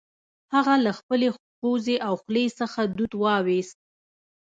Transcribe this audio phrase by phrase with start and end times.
[0.53, 1.27] هغه له خپلې
[1.59, 3.77] پوزې او خولې څخه دود وایوست